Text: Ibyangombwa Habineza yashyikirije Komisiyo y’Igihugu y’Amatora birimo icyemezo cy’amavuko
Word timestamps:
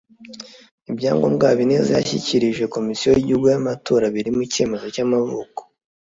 Ibyangombwa 0.91 1.49
Habineza 1.51 1.91
yashyikirije 1.97 2.63
Komisiyo 2.75 3.07
y’Igihugu 3.13 3.45
y’Amatora 3.53 4.05
birimo 4.15 4.41
icyemezo 4.47 4.85
cy’amavuko 4.95 5.61